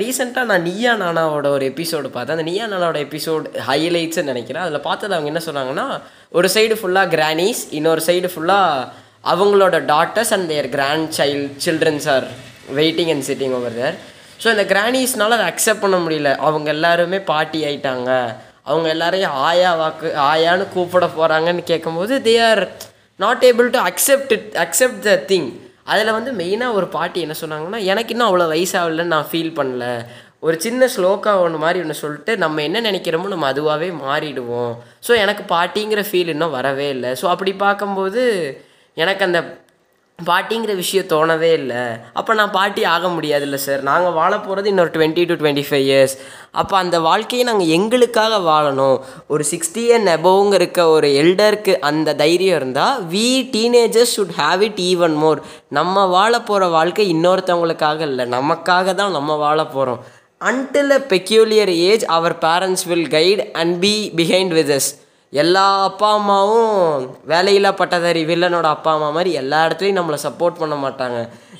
ரீசெண்டாக 0.00 0.50
நான் 0.50 0.66
நீயா 0.68 0.92
நானாவோட 1.02 1.46
ஒரு 1.56 1.64
எபிசோடு 1.72 2.08
பார்த்தேன். 2.14 2.36
அந்த 2.36 2.46
நீயா 2.50 2.64
நானாவோட 2.72 2.98
எபிசோடு 3.06 3.44
ஹைலைட்ஸ்ன்னு 3.68 4.30
நினைக்கிறேன். 4.32 4.64
அதில் 4.64 4.86
பார்த்தது 4.88 5.14
அவங்க 5.16 5.30
என்ன 5.32 5.42
சொன்னாங்கன்னா 5.48 5.86
ஒரு 6.38 6.48
சைடு 6.56 6.76
ஃபுல்லாக 6.80 7.12
கிரானிஸ் 7.14 7.62
இன்னொரு 7.78 8.02
சைடு 8.08 8.30
ஃபுல்லாக 8.32 8.88
அவங்களோட 9.24 9.76
daughters 9.92 10.32
and 10.36 10.48
their 10.52 10.68
grand 10.76 11.10
child 11.18 11.52
children's 11.66 12.08
are 12.14 12.26
waiting 12.78 13.10
and 13.14 13.26
sitting 13.28 13.54
over 13.58 13.76
there 13.80 13.98
so 14.42 14.48
இந்த 14.54 14.64
கிரானிஸ்னால 14.72 15.36
அதை 15.38 15.46
அக்செப்ட் 15.50 15.84
பண்ண 15.84 15.96
முடியல. 16.04 16.30
அவங்க 16.46 16.68
எல்லாருமே 16.76 17.18
பாட்டி 17.32 17.58
ஆயிட்டாங்க. 17.68 18.10
அவங்க 18.70 18.88
எல்லாரையும் 18.94 19.36
ஆயா 19.48 19.70
வாக்கு 19.80 20.08
ஆயான்னு 20.30 20.64
கூப்பிட 20.74 21.06
போகிறாங்கன்னு 21.18 21.62
கேட்கும்போது 21.70 22.14
they 22.26 22.34
are 22.48 22.62
not 23.24 23.44
able 23.48 23.68
to 23.76 23.80
accept 23.90 24.32
it 24.36 24.50
accept 24.64 25.00
the 25.06 25.14
thing 25.30 25.48
அதில் 25.92 26.16
வந்து 26.16 26.30
மெயினாக 26.40 26.76
ஒரு 26.78 26.86
பாட்டி 26.96 27.18
என்ன 27.26 27.34
சொன்னாங்கன்னா 27.42 27.80
எனக்கு 27.92 28.12
இன்னும் 28.14 28.28
அவ்வளோ 28.28 28.46
வயசாகலன்னு 28.54 29.14
நான் 29.14 29.30
ஃபீல் 29.30 29.56
பண்ணல. 29.58 29.86
ஒரு 30.46 30.56
சின்ன 30.66 30.88
ஸ்லோக்கா 30.94 31.32
ஒன்று 31.44 31.58
மாதிரி 31.64 31.80
ஒன்று 31.84 32.02
சொல்லிட்டு 32.02 32.32
நம்ம 32.44 32.62
என்ன 32.68 32.78
நினைக்கிறோமோ 32.88 33.32
நம்ம 33.32 33.48
அதுவாகவே 33.52 33.88
மாறிடுவோம். 34.04 34.72
ஸோ 35.06 35.12
எனக்கு 35.24 35.42
பாட்டிங்கிற 35.54 36.02
ஃபீல் 36.10 36.32
இன்னும் 36.34 36.56
வரவே 36.58 36.88
இல்லை. 36.96 37.10
ஸோ 37.20 37.26
அப்படி 37.34 37.52
பார்க்கும்போது 37.64 38.22
எனக்கு 38.96 39.24
அந்த 39.24 39.40
பாட்டிங்கிற 40.18 40.72
விஷயம் 40.80 41.08
தோணவே 41.12 41.48
இல்லை. 41.58 41.82
அப்போ 42.18 42.34
நான் 42.38 42.52
பாட்டி 42.56 42.82
ஆக 42.84 43.08
முடியாதுல்ல 43.08 43.54
சார் 43.54 43.80
நாங்கள் 43.88 44.16
வாழ 44.18 44.32
போகிறது 44.38 44.68
இன்னொரு 44.68 44.90
twenty 44.96 45.22
two 45.28 45.34
twenty 45.40 45.64
five 45.68 45.86
years 45.88 46.14
அப்போ 46.60 46.74
அந்த 46.76 46.96
வாழ்க்கையை 47.00 47.44
நாங்கள் 47.48 47.72
எங்களுக்காக 47.76 48.38
வாழணும். 48.50 48.98
ஒரு 49.26 49.44
சிக்ஸ்டி 49.50 49.84
அண்ட் 49.96 50.10
அபவுங்க 50.16 50.54
இருக்க 50.54 50.88
ஒரு 50.88 51.08
எல்டருக்கு 51.22 51.74
அந்த 51.90 52.14
தைரியம் 52.22 52.56
இருந்தால் 52.56 53.00
we 53.14 53.28
teenagers 53.56 54.14
should 54.16 54.34
have 54.36 54.62
it 54.68 54.80
even 54.90 55.16
more 55.22 55.40
நம்ம 55.78 56.06
வாழ 56.16 56.40
போகிற 56.40 56.68
வாழ்க்கை 56.78 57.06
இன்னொருத்தவங்களுக்காக 57.14 58.00
இல்லை. 58.10 58.26
நமக்காக 58.38 58.94
தான் 58.94 59.16
நம்ம 59.18 59.36
வாழ 59.44 59.58
போகிறோம் 59.66 60.02
until 60.50 60.90
a 60.90 61.02
peculiar 61.14 61.72
age 61.90 62.04
our 62.18 62.36
parents 62.46 62.86
will 62.92 63.10
guide 63.18 63.42
and 63.62 63.74
be 63.80 63.94
behind 64.20 64.54
with 64.58 64.72
us 64.78 64.90
எல்லா 65.32 65.66
அப்பா 65.88 66.08
அம்மாவும் 66.16 67.04
வேலையில்லா 67.30 67.70
பட்டதாரி 67.78 68.22
வில்லனோட 68.30 68.66
அப்பா 68.76 68.90
அம்மா 68.96 69.06
மாதிரி 69.16 69.30
எல்லா 69.40 69.58
இடத்துலையும் 69.66 69.98
நம்மளை 69.98 70.18
சப்போர்ட் 70.24 70.58
பண்ண 70.62 70.74
மாட்டாங்க. 70.82 71.18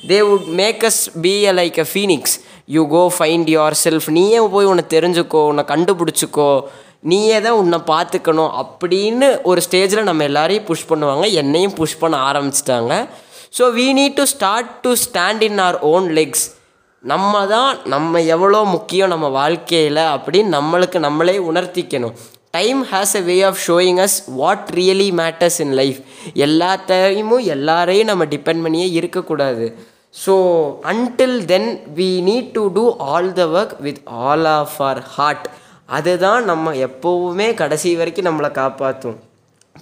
They 0.09 0.17
would 0.27 0.49
make 0.59 0.83
us 0.89 0.99
be 1.25 1.31
a 1.51 1.53
like 1.59 1.77
a 1.83 1.85
phoenix 1.91 2.35
you 2.75 2.81
go 2.93 3.01
find 3.15 3.49
your 3.53 3.75
self 3.83 4.07
நீயே 4.17 4.41
போய் 4.55 4.69
உன்னை 4.71 4.83
தெரிஞ்சுக்கோ 4.95 5.41
உன்னை 5.51 5.63
கண்டுபிடிச்சிக்கோ. 5.71 6.49
நீயே 7.11 7.37
தான் 7.45 7.57
உன்னை 7.61 7.79
பார்த்துக்கணும் 7.93 8.51
அப்படின்னு 8.63 9.29
ஒரு 9.51 9.61
ஸ்டேஜில் 9.67 10.07
நம்ம 10.09 10.23
எல்லாரையும் 10.29 10.67
புஷ் 10.69 10.89
பண்ணுவாங்க. 10.91 11.25
என்னையும் 11.41 11.75
புஷ் 11.79 11.99
பண்ண 12.03 12.17
ஆரம்பிச்சிட்டாங்க. 12.29 12.93
So 13.57 13.63
we 13.79 13.87
need 14.01 14.19
to 14.19 14.27
start 14.35 14.71
to 14.85 14.91
stand 15.05 15.43
in 15.49 15.59
our 15.65 15.79
own 15.93 16.07
legs 16.19 16.45
நம்ம 17.03 17.33
தான் 17.55 17.71
நம்ம 17.95 18.21
எவ்வளோ 18.35 18.61
முக்கியம் 18.75 19.11
நம்ம 19.15 19.27
வாழ்க்கையில் 19.39 20.03
அப்படின்னு 20.13 20.55
நம்மளுக்கு 20.57 20.97
நம்மளே 21.07 21.37
உணர்த்திக்கணும். 21.49 22.15
Time 22.53 22.81
has 22.89 23.13
a 23.19 23.21
way 23.27 23.35
of 23.47 23.59
showing 23.67 23.99
us 24.03 24.17
what 24.39 24.67
really 24.79 25.07
matters 25.19 25.57
in 25.63 25.73
life 25.79 25.99
எல்லாத்தையுமும் 26.45 27.45
எல்லாரையும் 27.55 28.09
நம்ம 28.11 28.25
டிபெண்ட் 28.33 28.63
பண்ணியே 28.65 28.87
இருக்கக்கூடாது. 28.99 29.65
So 30.23 30.33
until 30.91 31.37
then 31.51 31.69
we 31.99 32.09
need 32.29 32.51
to 32.57 32.63
do 32.77 32.83
all 33.13 33.29
the 33.39 33.45
work 33.57 33.75
with 33.85 34.01
all 34.27 34.47
of 34.57 34.75
our 34.89 35.01
heart 35.15 35.47
அதுதான் 35.97 36.43
நம்ம 36.51 36.73
எப்போவுமே 36.87 37.47
கடைசி 37.61 37.95
வரைக்கும் 38.01 38.29
நம்மளை 38.29 38.51
காப்பாற்றும் 38.61 39.17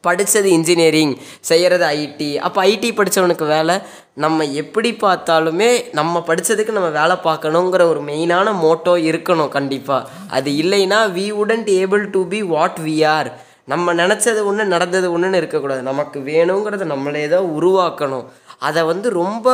படித்தது 0.02 0.50
இன்ஜினியரிங் 0.52 1.14
செய்கிறது 1.42 1.86
ஐடி 1.86 2.30
அப்போ 2.48 2.60
ஐடி 2.66 2.90
படித்தவனுக்கு 3.00 3.48
வேலை 3.48 3.76
நம்ம 4.14 4.46
எப்படி 4.62 4.92
பார்த்தாலுமே 5.02 5.70
நம்ம 5.92 6.24
படித்ததுக்கு 6.28 6.78
நம்ம 6.78 6.90
வேலை 7.00 7.16
பார்க்கணுங்கிற 7.24 7.86
ஒரு 7.92 8.02
மெயினான 8.02 8.54
மோட்டோ 8.64 8.96
இருக்கணும் 9.10 9.54
கண்டிப்பாக 9.58 10.10
அது 10.30 10.52
இல்லைன்னா 10.64 11.00
we 11.18 11.26
wouldn't 11.44 11.72
able 11.82 12.06
to 12.10 12.22
be 12.28 12.42
what 12.54 12.80
we 12.86 12.98
are 13.16 13.32
நம்ம 13.66 13.94
நினச்சது 13.94 14.40
ஒன்று 14.44 14.64
நடந்தது 14.66 15.08
ஒன்றுன்னு 15.16 15.40
இருக்கக்கூடாது. 15.42 15.82
நமக்கு 15.82 16.20
வேணுங்கிறத 16.30 16.86
நம்மளே 16.94 17.28
தான் 17.28 17.48
உருவாக்கணும். 17.60 18.26
அதை 18.60 18.82
வந்து 18.84 19.08
ரொம்ப 19.24 19.46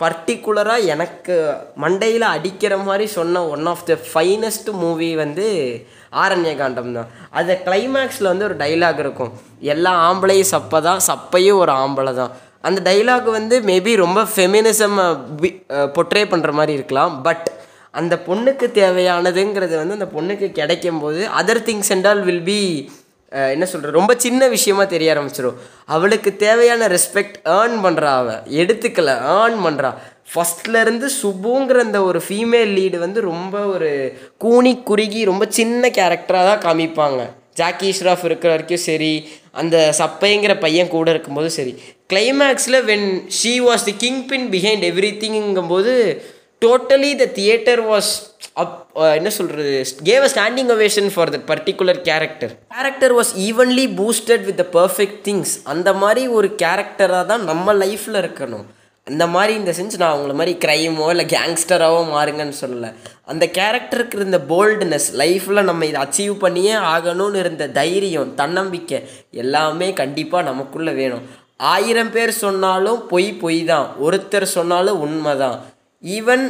பர்டிகுலராக 0.00 0.90
எனக்கு 0.94 1.36
மண்டையில் 1.82 2.26
அடிக்கிற 2.34 2.74
மாதிரி 2.88 3.06
சொன்ன 3.16 3.42
one 3.54 3.66
of 3.66 3.86
the 3.86 3.94
finest 4.10 4.68
movie 4.82 5.08
வந்து 5.16 5.46
ஆரண்ய 6.24 6.52
காண்டம் 6.60 6.92
தான் 6.98 7.08
அது 7.38 7.52
கிளைமேக்ஸில் 7.66 8.30
வந்து 8.32 8.46
ஒரு 8.48 8.56
டைலாக் 8.64 9.00
இருக்கும். 9.04 9.32
எல்லா 9.74 9.92
ஆம்பளையும் 10.08 10.50
சப்பை 10.54 10.80
தான் 10.88 11.00
சப்பையும் 11.08 11.60
ஒரு 11.62 11.72
ஆம்பளை 11.82 12.12
தான். 12.20 12.32
அந்த 12.68 12.78
டைலாக் 12.90 13.28
வந்து 13.38 13.56
மேபி 13.70 13.92
ரொம்ப 14.04 14.22
ஃபெமினிசம் 14.34 14.96
பொட்ரே 15.96 16.22
பண்ணுற 16.32 16.52
மாதிரி 16.60 16.72
இருக்கலாம். 16.78 17.12
பட் 17.26 17.46
அந்த 18.00 18.14
பொண்ணுக்கு 18.28 18.66
தேவையானதுங்கிறது 18.80 19.74
வந்து 19.80 19.96
அந்த 19.98 20.08
பொண்ணுக்கு 20.16 20.48
கிடைக்கும் 20.58 21.02
போது 21.04 21.20
other 21.40 21.62
things 21.68 21.92
and 21.94 22.08
all 22.10 22.24
will 22.28 22.46
be 22.50 22.60
என்ன 23.30 23.66
சொல்கிறது 23.66 23.98
ரொம்ப 23.98 24.14
சின்ன 24.16 24.48
விஷயமா 24.48 24.84
தெரிய 24.84 25.14
ஆரம்பிச்சிடும் 25.14 25.58
அவளுக்கு 25.84 26.36
தேவையான 26.36 26.88
ரெஸ்பெக்ட் 26.88 27.36
ஏர்ன் 27.44 27.76
பண்ணுறா 27.84 28.10
அவள் 28.20 28.42
எடுத்துக்கல 28.50 29.14
ஏர்ன் 29.38 29.58
பண்ணுறா 29.66 29.94
ஃபஸ்ட்லேருந்து 30.34 31.08
சுபுங்கிற 31.22 31.78
அந்த 31.78 32.02
ஒரு 32.02 32.22
ஃபீமேல் 32.28 32.72
லீடு 32.78 32.98
வந்து 32.98 33.20
ரொம்ப 33.20 33.66
ஒரு 33.66 34.18
கூனி 34.38 34.82
குறுகி 34.82 35.24
ரொம்ப 35.24 35.46
சின்ன 35.48 35.88
கேரக்டராக 35.88 36.58
தான் 36.58 36.64
காமிப்பாங்க. 36.66 37.20
ஜாக்கி 37.54 37.94
ஷ்ராஃப் 38.00 38.24
இருக்கிற 38.24 38.52
வரைக்கும் 38.52 38.78
சரி 38.78 39.28
அந்த 39.52 39.94
சப்பைங்கிற 39.98 40.60
பையன் 40.60 40.88
கூட 40.88 41.10
இருக்கும்போது 41.10 41.50
சரி. 41.50 41.82
கிளைமேக்ஸில் 42.12 42.84
when 42.84 43.22
she 43.42 43.60
was 43.60 43.84
the 43.84 43.94
kingpin 44.26 44.50
behind 44.50 44.84
every 44.90 45.10
திங்கும்போது 45.22 46.22
totally 46.62 47.10
the 47.20 47.26
theatre 47.38 47.82
was 47.90 48.12
up 48.62 48.78
என்ன 49.18 49.30
சொல்கிறது 49.36 49.72
gave 50.08 50.24
a 50.26 50.30
standing 50.32 50.70
ovation 50.74 51.10
for 51.14 51.30
that 51.34 51.44
particular 51.50 52.00
character 52.08 52.52
character 52.76 53.14
was 53.18 53.30
evenly 53.48 53.84
boosted 54.00 54.44
with 54.48 54.58
the 54.62 54.66
perfect 54.78 55.20
things 55.28 55.52
அந்த 55.72 55.92
மாதிரி 56.02 56.24
ஒரு 56.38 56.50
கேரக்டராக 56.64 57.24
தான் 57.30 57.44
நம்ம 57.50 57.74
லைஃப்பில் 57.82 58.20
இருக்கணும். 58.22 58.66
அந்த 59.06 59.24
மாதிரி 59.34 59.52
இந்த 59.60 59.72
சென்ஸ் 59.76 60.00
நான் 60.00 60.14
அவங்கள 60.14 60.34
மாதிரி 60.40 60.54
க்ரைமோ 60.64 61.06
இல்லை 61.12 61.26
கேங்ஸ்டராகவோ 61.34 62.00
மாறுங்கன்னு 62.14 62.56
சொல்லலை. 62.64 62.90
அந்த 63.30 63.44
கேரக்டருக்கு 63.58 64.18
இருந்த 64.20 64.38
போல்டுனஸ் 64.50 65.08
லைஃப்பில் 65.22 65.68
நம்ம 65.70 65.86
இதை 65.90 66.00
அச்சீவ் 66.04 66.34
பண்ணியே 66.44 66.74
ஆகணும்னு 66.94 67.40
இருந்த 67.44 67.70
தைரியம் 67.80 68.34
தன்னம்பிக்கை 68.42 69.00
எல்லாமே 69.44 69.88
கண்டிப்பாக 70.02 70.48
நமக்குள்ளே 70.50 70.94
வேணும். 71.00 71.24
ஆயிரம் 71.74 72.12
பேர் 72.16 72.38
சொன்னாலும் 72.44 73.00
பொய் 73.12 73.32
பொய் 73.42 73.60
தான். 73.72 73.88
ஒருத்தர் 74.06 74.54
சொன்னாலும் 74.58 75.00
உண்மை 75.06 75.34
தான் 75.44 75.58
ஈவன் 76.02 76.44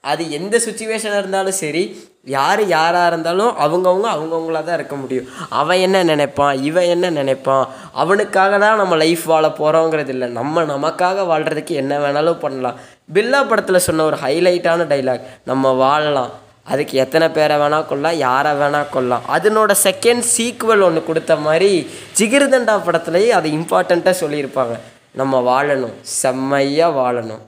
அது 0.00 0.30
எந்த 0.30 0.56
சுச்சுவேஷனாக 0.64 1.20
இருந்தாலும் 1.22 1.56
சரி 1.62 1.82
யார் 2.24 2.66
யாராக 2.66 3.06
இருந்தாலும் 3.06 3.52
அவங்கவுங்க 3.64 4.08
அவங்கவுங்களா 4.14 4.60
தான் 4.64 4.74
இருக்க 4.74 4.96
முடியும். 4.96 5.28
அவன் 5.48 5.78
என்ன 5.78 6.02
நினைப்பான் 6.02 6.62
இவன் 6.62 6.88
என்ன 6.94 7.10
நினைப்பான் 7.10 7.68
அவனுக்காக 7.92 8.58
தான் 8.58 8.76
நம்ம 8.76 8.96
லைஃப் 8.96 9.24
வாழ 9.24 9.46
போகிறோங்கிறது 9.48 10.08
இல்லை. 10.08 10.28
நம்ம 10.28 10.62
நமக்காக 10.62 11.24
வாழ்கிறதுக்கு 11.30 11.74
என்ன 11.82 11.98
வேணாலும் 11.98 12.38
பண்ணலாம். 12.38 12.78
பில்லா 13.14 13.40
படத்தில் 13.48 13.84
சொன்ன 13.86 14.04
ஒரு 14.04 14.16
ஹைலைட்டான 14.16 14.86
டைலாக் 14.92 15.26
நம்ம 15.44 15.72
வாழலாம். 15.72 16.30
அதுக்கு 16.64 16.98
எத்தனை 16.98 17.28
பேரை 17.28 17.56
வேணால் 17.56 17.86
கொள்ளலாம் 17.86 18.16
யாரை 18.16 18.52
வேணால் 18.52 18.90
கொள்ளலாம் 18.94 19.22
அதனோட 19.36 19.74
செகண்ட் 19.84 20.24
சீக்குவல் 20.36 20.86
ஒன்று 20.88 21.04
கொடுத்த 21.04 21.36
மாதிரி 21.36 21.70
ஜிகிர்தண்டா 22.18 22.74
படத்துலேயே 22.86 23.28
அது 23.28 23.50
இம்பார்ட்டண்ட்டாக 23.50 24.20
சொல்லியிருப்பாங்க. 24.24 24.76
நம்ம 25.12 25.40
வாழணும் 25.50 25.94
செம்மையாக 26.02 26.98
வாழணும். 27.00 27.44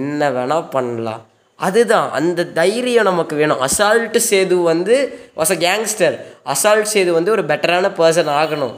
என்ன 0.00 0.30
வேணால் 0.36 0.72
பண்ணலாம். 0.74 1.22
அதுதான் 1.58 2.08
அந்த 2.18 2.46
தைரியம் 2.58 3.08
நமக்கு 3.10 3.34
வேணும். 3.40 3.60
அசால்ட்டு 3.66 4.20
சேது 4.30 4.56
வந்து 4.70 4.94
was 5.38 5.52
a 5.56 5.58
gangster 5.66 6.16
assault 6.54 6.90
Sethu 6.94 7.10
வந்து 7.18 7.30
ஒரு 7.36 7.44
பெட்டரான 7.50 7.90
பர்சன் 8.00 8.30
ஆகணும். 8.40 8.74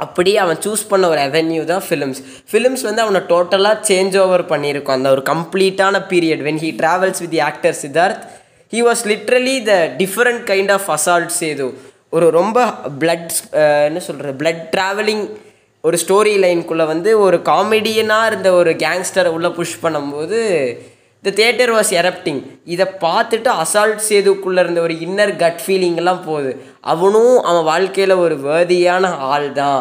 அப்படியே 0.00 0.36
அவன் 0.44 0.60
சூஸ் 0.64 0.82
பண்ண 0.90 1.04
ஒரு 1.12 1.20
அவென்யூ 1.26 1.62
தான் 1.70 1.84
ஃபிலிம்ஸ் 1.86 2.20
ஃபிலிம்ஸ் 2.50 2.84
வந்து 2.88 3.02
அவனை 3.04 3.20
டோட்டலாக 3.32 3.76
சேஞ்ச் 3.88 4.16
ஓவர் 4.22 4.44
பண்ணியிருக்கும். 4.52 4.96
அந்த 4.98 5.10
ஒரு 5.16 5.22
கம்ப்ளீட்டான 5.32 6.00
period 6.12 6.44
when 6.46 6.60
he 6.64 6.70
travels 6.80 7.20
with 7.24 7.34
the 7.34 7.42
actor 7.50 7.76
Siddharth 7.82 8.24
he 8.72 8.80
was 8.88 9.02
literally 9.12 9.56
the 9.70 9.74
different 10.00 10.42
kind 10.50 10.72
of 10.76 10.88
assault 10.96 11.32
Sethu. 11.40 11.68
ஒரு 12.16 12.26
ரொம்ப 12.38 12.58
பிளட் 13.00 13.32
என்ன 13.88 14.00
சொல்கிறது 14.06 14.34
பிளட் 14.42 14.62
ட்ராவலிங் 14.76 15.24
ஒரு 15.84 15.96
ஸ்டோரி 16.02 16.32
லைனுக்குள்ளே 16.44 16.84
வந்து 16.86 17.10
ஒரு 17.26 17.36
காமெடியனாக 17.50 18.28
இருந்த 18.30 18.48
ஒரு 18.60 18.72
கேங்ஸ்டரை 18.82 19.30
உள்ளே 19.36 19.50
புஷ் 19.58 19.76
பண்ணும்போது 19.84 20.38
த 21.24 21.32
தேட்டர் 21.38 21.72
வாஸ் 21.76 21.90
எரப்டிங் 22.00 22.40
இதை 22.74 22.86
பார்த்துட்டு 23.04 23.50
அசால்ட் 23.62 24.02
சேதுக்குள்ளே 24.08 24.60
இருந்த 24.64 24.80
ஒரு 24.86 24.94
இன்னர் 25.06 25.32
கட் 25.42 25.62
ஃபீலிங்கெல்லாம் 25.64 26.22
போகுது. 26.26 26.52
அவனும் 26.92 27.36
அவன் 27.48 27.66
வாழ்க்கையில் 27.70 28.22
ஒரு 28.24 28.36
வேதியான 28.48 29.10
ஆள் 29.30 29.48
தான் 29.52 29.80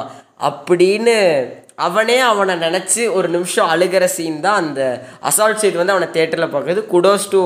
அப்படின்னு 0.49 1.17
அவனே 1.87 2.17
அவனை 2.29 2.55
நினச்சி 2.65 3.03
ஒரு 3.17 3.27
நிமிஷம் 3.35 3.69
அழுகிற 3.73 4.05
சீன் 4.15 4.39
தான் 4.45 4.61
அந்த 4.63 4.81
அசால்ட் 5.29 5.61
சேது 5.61 5.81
வந்து 5.81 5.95
அவனை 5.95 6.09
தேட்டரில் 6.17 6.53
பார்க்குறது. 6.53 6.81
Kudos 6.93 7.29
to 7.33 7.41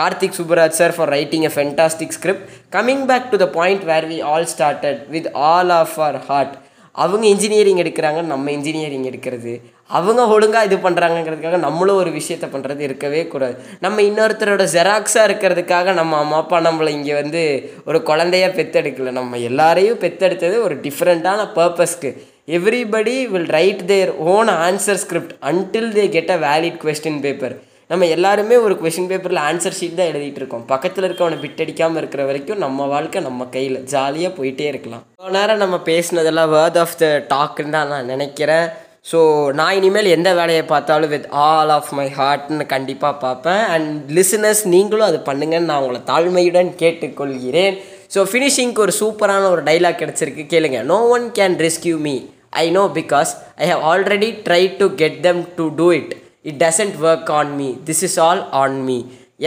Karthik 0.00 0.36
Subbaraj 0.38 0.78
sir 0.80 0.96
for 0.96 1.12
writing 1.16 1.46
a 1.48 1.52
fantastic 1.54 2.16
script 2.18 2.44
coming 2.76 3.06
back 3.10 3.30
to 3.32 3.38
the 3.44 3.48
point 3.58 3.86
where 3.92 4.08
we 4.12 4.18
all 4.32 4.48
started 4.54 5.00
with 5.14 5.30
all 5.52 5.72
of 5.80 5.96
our 6.00 6.20
heart 6.28 6.56
அவங்க 7.02 7.24
இன்ஜினியரிங் 7.34 7.80
எடுக்கிறாங்க 7.82 8.20
நம்ம 8.30 8.50
இன்ஜினியரிங் 8.56 9.06
எடுக்கிறது. 9.10 9.52
அவங்க 9.98 10.22
ஒழுங்காக 10.34 10.68
இது 10.68 10.76
பண்ணுறாங்கங்கிறதுக்காக 10.84 11.58
நம்மளும் 11.66 12.00
ஒரு 12.02 12.10
விஷயத்த 12.18 12.46
பண்ணுறது 12.54 12.82
இருக்கவே 12.88 13.22
கூடாது. 13.32 13.54
நம்ம 13.84 14.02
இன்னொருத்தரோட 14.08 14.64
ஜெராக்ஸாக 14.76 15.28
இருக்கிறதுக்காக 15.28 15.94
நம்ம 16.00 16.18
அம்மா 16.24 16.36
அப்பா 16.36 16.58
நம்மளை 16.68 16.90
இங்கே 16.98 17.14
வந்து 17.22 17.42
ஒரு 17.84 18.00
குழந்தையாக 18.10 18.56
பெத்தெடுக்கல. 18.58 19.12
நம்ம 19.20 19.38
எல்லாரையும் 19.50 20.02
பெத்தெடுத்தது 20.04 20.58
ஒரு 20.66 20.76
டிஃப்ரெண்ட்டான 20.86 21.48
பர்பஸ்க்கு 21.58 22.12
everybody 22.58 23.16
will 23.32 23.50
write 23.58 23.82
their 23.86 24.12
own 24.34 24.48
answer 24.66 25.02
script 25.04 25.34
until 25.50 25.90
they 25.96 26.04
get 26.16 26.32
a 26.36 26.38
valid 26.48 26.80
question 26.84 27.20
paper 27.26 27.56
நம்ம 27.90 28.06
எல்லாருமே 28.16 28.56
ஒரு 28.64 28.74
கொஷின் 28.80 29.08
பேப்பரில் 29.10 29.40
ஆன்சர் 29.46 29.76
ஷீட் 29.78 29.96
தான் 30.00 30.10
எழுதிட்டு 30.10 30.40
இருக்கோம். 30.40 30.66
பக்கத்தில் 30.72 31.06
இருக்கவனை 31.06 31.36
பிட்டடிக்காமல் 31.44 32.00
இருக்கிற 32.00 32.22
வரைக்கும் 32.28 32.60
நம்ம 32.64 32.86
வாழ்க்கை 32.92 33.20
நம்ம 33.26 33.46
கையில் 33.56 33.78
ஜாலியாக 33.92 34.30
போயிட்டே 34.36 34.66
இருக்கலாம். 34.72 35.02
இவ்வளோ 35.16 35.32
நேரம் 35.38 35.62
நம்ம 35.64 35.78
பேசினதெல்லாம் 35.88 36.52
வேர்ட் 36.54 36.78
ஆஃப் 36.84 36.94
த 37.02 37.08
டாக்குன்னு 37.32 37.74
தான் 37.76 37.90
நான் 37.94 38.12
நினைக்கிறேன். 38.14 38.68
ஸோ 39.10 39.18
நான் 39.58 39.76
இனிமேல் 39.78 40.12
எந்த 40.16 40.30
வேலையை 40.38 40.62
பார்த்தாலும் 40.70 41.12
வித் 41.14 41.28
ஆல் 41.48 41.72
ஆஃப் 41.78 41.90
மை 41.98 42.06
ஹார்ட்னு 42.20 42.66
கண்டிப்பாக 42.74 43.14
பார்ப்பேன். 43.24 43.62
அண்ட் 43.74 43.92
லிசனர்ஸ் 44.18 44.62
நீங்களும் 44.74 45.08
அது 45.10 45.20
பண்ணுங்கன்னு 45.30 45.70
நான் 45.72 45.82
உங்களை 45.84 46.02
தாழ்மையுடன் 46.12 46.72
கேட்டுக்கொள்கிறேன். 46.84 47.76
ஸோ 48.14 48.22
ஃபினிஷிங்க்கு 48.30 48.86
ஒரு 48.86 48.94
சூப்பரான 49.02 49.50
ஒரு 49.56 49.64
டைலாக் 49.70 50.02
கிடச்சிருக்கு. 50.04 50.46
கேளுங்க. 50.54 50.80
No 50.94 51.00
one 51.18 51.28
can 51.40 51.58
rescue 51.66 51.98
me 52.08 52.16
I 52.64 52.66
know 52.80 52.86
because 53.02 53.32
I 53.64 53.68
have 53.74 53.84
already 53.92 54.32
try 54.48 54.64
to 54.80 54.88
get 55.02 55.20
them 55.28 55.44
to 55.60 55.66
do 55.80 55.88
it 56.00 56.12
it 56.48 56.60
doesn't 56.64 56.96
work 57.06 57.32
on 57.38 57.52
me 57.60 57.70
this 57.88 58.02
is 58.08 58.18
all 58.26 58.44
on 58.62 58.78
me 58.88 58.98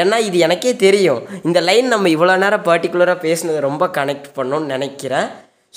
ஏன்னா 0.02 0.18
இது 0.28 0.38
எனக்கே 0.46 0.72
தெரியும். 0.84 1.22
இந்த 1.48 1.60
லைன் 1.70 1.88
நம்ம 1.94 2.08
இவ்வளோ 2.16 2.36
நேரம் 2.44 2.64
பர்டிகுலராக 2.70 3.18
பேசினது 3.26 3.60
ரொம்ப 3.70 3.88
கனெக்ட் 3.98 4.30
பண்ணணும்னு 4.38 4.74
நினைக்கிறேன். 4.76 5.28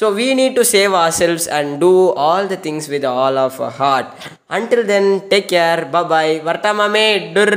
So 0.00 0.06
we 0.18 0.26
need 0.38 0.56
to 0.58 0.64
save 0.72 0.94
our 1.02 1.12
selves 1.18 1.46
and 1.58 1.72
do 1.82 1.92
all 2.28 2.48
the 2.52 2.56
things 2.66 2.88
with 2.94 3.06
all 3.22 3.38
of 3.44 3.58
a 3.68 3.70
heart 3.80 4.08
until 4.56 4.84
then 4.92 5.10
take 5.32 5.48
care 5.52 5.82
bye bye 5.94 6.32
வரட்டா 6.48 6.72
மாமே. 6.80 7.06
டுர் 7.36 7.56